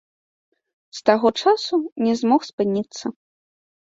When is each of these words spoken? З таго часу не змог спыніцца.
З 0.99 1.03
таго 1.09 1.27
часу 1.43 1.75
не 2.05 2.13
змог 2.21 2.41
спыніцца. 2.49 3.05